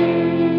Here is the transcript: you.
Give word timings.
you. 0.00 0.49